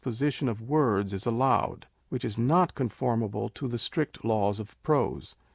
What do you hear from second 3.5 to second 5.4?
the strict laws of prose.